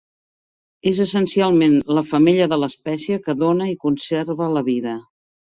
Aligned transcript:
És 0.91 1.01
essencialment 1.03 1.75
la 1.97 2.03
femella 2.13 2.47
de 2.55 2.59
l'espècie 2.63 3.21
que 3.29 3.37
dona 3.45 3.69
i 3.75 3.77
conserva 3.87 4.51
la 4.57 4.67
vida. 4.73 4.99